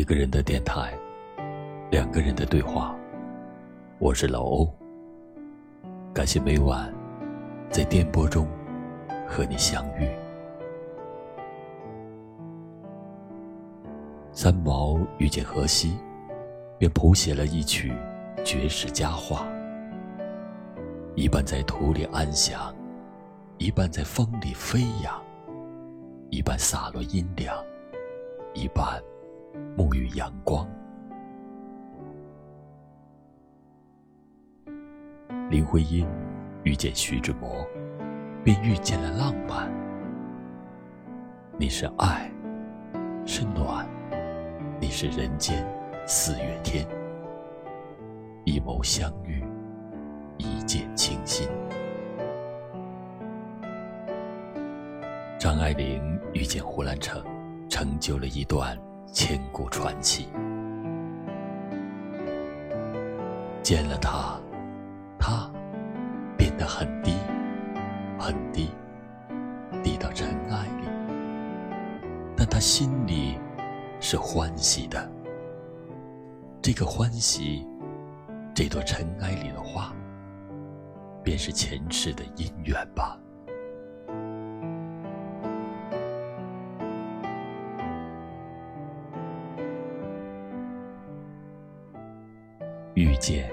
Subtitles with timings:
[0.00, 0.98] 一个人的电台，
[1.90, 2.96] 两个人的对话。
[3.98, 4.66] 我是老欧，
[6.14, 6.90] 感谢每晚
[7.68, 8.48] 在电波中
[9.28, 10.08] 和你相遇。
[14.32, 15.98] 三毛遇见荷西，
[16.78, 17.92] 便谱写了一曲
[18.42, 19.46] 绝世佳话，
[21.14, 22.74] 一半在土里安详，
[23.58, 25.22] 一半在风里飞扬，
[26.30, 27.54] 一半洒落阴凉，
[28.54, 28.98] 一半
[29.76, 30.68] 沐浴阳光。
[35.48, 36.06] 林徽因
[36.62, 37.66] 遇见徐志摩，
[38.44, 39.68] 便遇见了浪漫。
[41.58, 42.30] 你是爱，
[43.26, 43.88] 是暖。
[44.80, 45.66] 你是人间
[46.06, 46.86] 四月天，
[48.44, 49.44] 一眸相遇，
[50.38, 51.48] 一见倾心。
[55.38, 57.22] 张爱玲遇见胡兰成，
[57.68, 58.78] 成就了一段
[59.12, 60.28] 千古传奇。
[63.62, 64.40] 见了他，
[65.18, 65.50] 他
[66.36, 67.14] 变得很低，
[68.18, 68.70] 很低，
[69.82, 70.88] 低到尘埃里，
[72.36, 73.38] 但他心里。
[74.02, 75.12] 是欢喜的，
[76.62, 77.66] 这个欢喜，
[78.54, 79.92] 这朵尘埃里的花，
[81.22, 83.18] 便是前世的姻缘吧。
[93.20, 93.52] 遇见，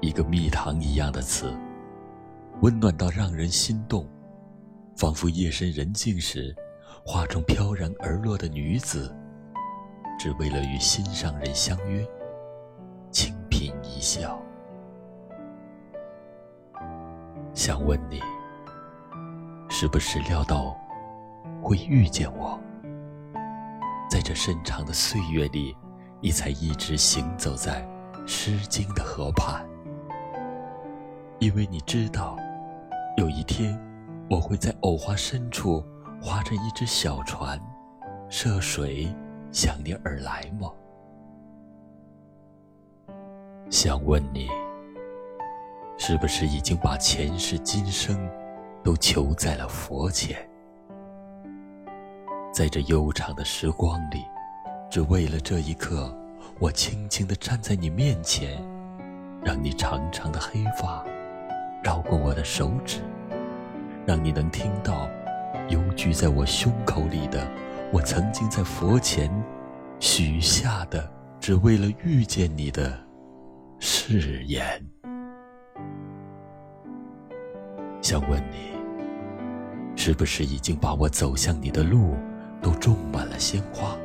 [0.00, 1.56] 一个蜜糖一样的词，
[2.62, 4.08] 温暖到让人心动，
[4.96, 6.52] 仿佛夜深人静时，
[7.06, 9.14] 画中飘然而落的女子。
[10.18, 12.04] 只为了与心上人相约，
[13.12, 14.36] 轻颦一笑。
[17.54, 18.20] 想问你，
[19.68, 20.76] 是不是料到
[21.62, 22.58] 会遇见我？
[24.10, 25.76] 在这深长的岁月里，
[26.20, 27.82] 你才一直行走在
[28.26, 29.64] 《诗经》的河畔，
[31.38, 32.36] 因为你知道，
[33.16, 33.78] 有一天
[34.30, 35.84] 我会在藕花深处
[36.20, 37.60] 划着一只小船，
[38.28, 39.14] 涉水。
[39.52, 40.72] 向你而来吗？
[43.68, 44.48] 想问你，
[45.98, 48.18] 是不是已经把前世今生
[48.82, 50.38] 都求在了佛前？
[52.50, 54.24] 在这悠长的时光里，
[54.90, 56.10] 只为了这一刻，
[56.62, 58.56] 我轻轻地站在你面前，
[59.44, 61.04] 让你长长的黑发
[61.82, 63.00] 绕过我的手指，
[64.06, 65.10] 让你能听到
[65.70, 67.44] 幽居在我胸口里的。
[67.92, 69.28] 我曾经在佛前
[69.98, 72.96] 许下的，只为了遇见你的
[73.80, 74.64] 誓言。
[78.00, 78.70] 想问你，
[79.96, 82.14] 是不是已经把我走向你的路
[82.62, 83.96] 都种满了鲜花？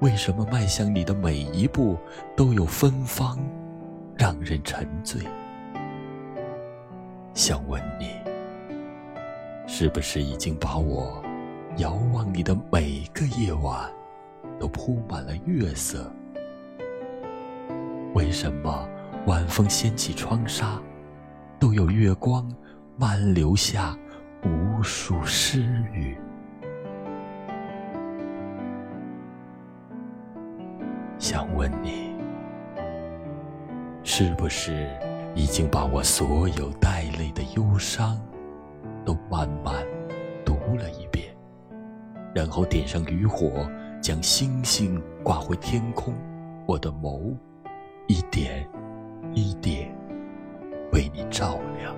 [0.00, 1.96] 为什么迈向你的每一步
[2.36, 3.38] 都有芬芳，
[4.14, 5.22] 让人沉醉？
[7.32, 8.10] 想问你，
[9.66, 11.22] 是不是已经把我？
[11.78, 13.90] 遥望你的每个夜晚，
[14.58, 16.10] 都铺满了月色。
[18.14, 18.88] 为什么
[19.26, 20.80] 晚风掀起窗纱，
[21.58, 22.50] 都有月光
[22.96, 23.94] 漫流下
[24.44, 26.16] 无数诗语？
[31.28, 32.14] 想问你，
[34.04, 34.88] 是不是
[35.34, 38.16] 已经把我所有带泪的忧伤，
[39.04, 39.84] 都慢慢
[40.44, 41.36] 读了一遍？
[42.32, 43.68] 然后点上渔火，
[44.00, 46.14] 将星星挂回天空。
[46.64, 47.34] 我的眸，
[48.06, 48.64] 一点
[49.34, 49.92] 一点
[50.92, 51.92] 为你照亮。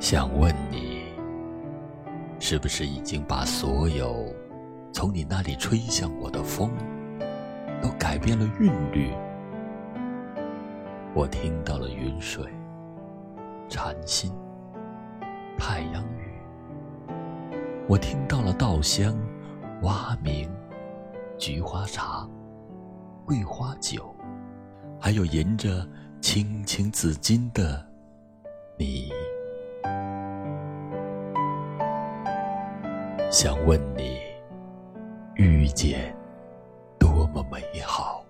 [0.00, 0.91] 想问你，
[2.52, 4.30] 是不是已经把所有
[4.92, 6.70] 从你那里吹向我的风，
[7.82, 9.10] 都改变了韵律？
[11.14, 12.44] 我听到了云水。
[13.70, 14.30] 禅心，
[15.56, 16.34] 太阳雨，
[17.88, 19.16] 我听到了稻香、
[19.80, 20.46] 蛙鸣、
[21.38, 22.28] 菊花茶、
[23.24, 24.14] 桂花酒，
[25.00, 25.88] 还有吟着
[26.20, 27.82] 青青子衿的
[28.78, 29.10] 你。
[33.32, 34.18] 想问你，
[35.36, 36.14] 遇见
[36.98, 38.22] 多么美好？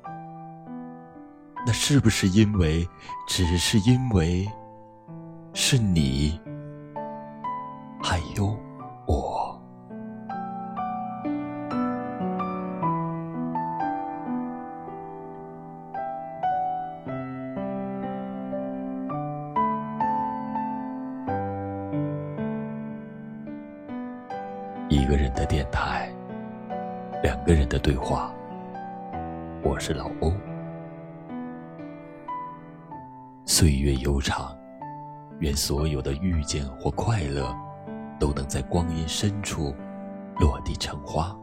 [1.66, 2.88] 那是不是因为，
[3.26, 4.48] 只是因为？
[5.54, 6.40] 是你，
[8.00, 8.51] 还有
[25.12, 26.10] 个人的电台，
[27.22, 28.32] 两个人的对话。
[29.62, 30.32] 我是老欧。
[33.44, 34.56] 岁月悠长，
[35.40, 37.54] 愿所有的遇见或快乐，
[38.18, 39.74] 都能在光阴深处
[40.38, 41.36] 落地成花。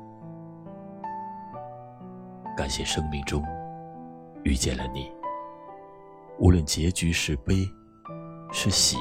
[2.58, 3.46] 感谢生命中
[4.42, 5.12] 遇见了你，
[6.40, 7.54] 无论结局是悲
[8.52, 8.98] 是喜，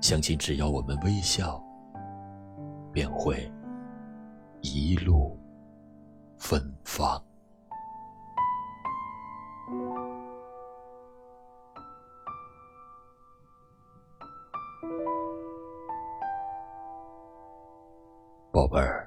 [0.00, 1.62] 相信只要我们微笑，
[2.96, 3.36] 便会
[4.62, 5.38] 一路
[6.38, 7.22] 芬芳。
[18.50, 19.05] 宝贝儿，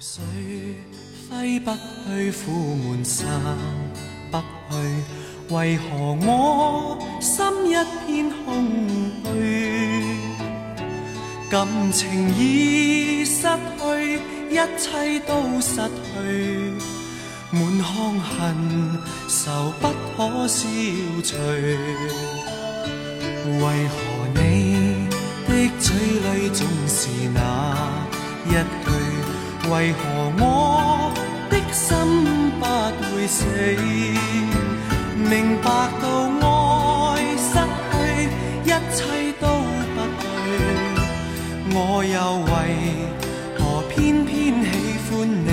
[0.00, 0.76] 愁绪
[1.30, 3.28] 挥不去，苦闷散
[4.30, 7.74] 不去，为何我心一
[8.06, 8.64] 片空
[9.26, 9.28] 虚？
[11.50, 14.18] 感情已失去，
[14.48, 16.72] 一切都失去，
[17.50, 18.56] 满腔恨
[19.28, 20.66] 愁不可消
[21.22, 21.36] 除。
[23.44, 23.96] 为何
[24.34, 24.38] 你
[25.46, 27.38] 的嘴里总是那
[28.46, 28.54] 一
[29.70, 29.98] 为何
[30.40, 31.12] 我
[31.48, 31.86] 的心
[32.58, 32.64] 不
[33.14, 33.44] 会死？
[35.16, 35.70] 明白
[36.02, 36.04] 到
[36.40, 36.48] 爱
[37.38, 37.54] 失
[37.92, 37.94] 去，
[38.64, 38.98] 一切
[39.40, 39.46] 都
[39.94, 40.22] 不对。
[41.72, 42.16] 我又
[42.50, 42.52] 为
[43.56, 43.94] 何偏
[44.26, 44.28] 偏
[44.64, 44.68] 喜
[45.06, 45.10] 欢
[45.46, 45.48] 你？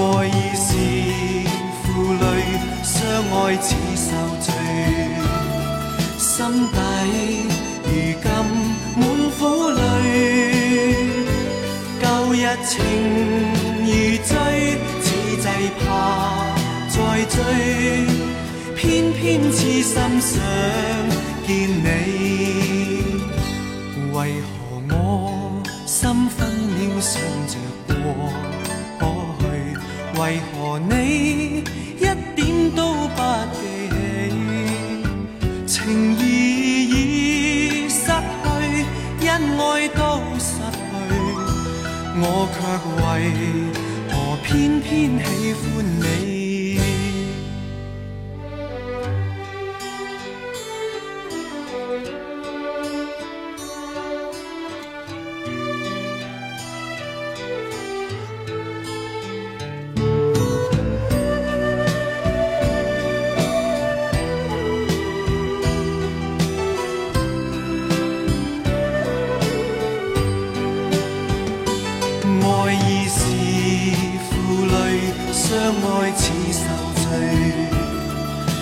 [0.00, 0.66] 爱已是
[1.82, 1.84] 负
[2.22, 2.24] 累，
[2.82, 2.96] 相
[3.36, 4.08] 爱似受
[4.40, 4.48] 罪，
[6.16, 6.26] 心
[6.72, 6.74] 底
[7.84, 7.88] 如
[8.22, 8.24] 今
[8.96, 9.00] 满
[9.38, 9.91] 苦泪。
[12.64, 12.70] 情
[13.80, 13.90] 如
[14.24, 14.30] 醉，
[15.00, 15.04] 此
[15.36, 15.46] 际
[15.80, 15.84] 怕
[16.88, 16.96] 再
[17.26, 17.38] 追，
[18.76, 18.80] 偏
[19.12, 19.20] 偏
[19.52, 20.30] 痴心想
[21.46, 21.86] 见你。
[24.12, 24.50] 为何
[24.90, 24.94] 我
[25.86, 27.12] 心分秒想
[27.48, 27.52] 着
[27.88, 27.94] 过
[29.00, 29.02] 过
[29.40, 29.42] 去？
[30.20, 30.22] 为
[30.52, 31.64] 何你
[31.96, 32.00] 一
[32.36, 32.40] 点
[32.76, 33.18] 都不
[33.54, 33.60] 记
[42.24, 42.60] 我却
[43.02, 43.04] 为
[44.12, 46.41] 何偏偏喜欢你？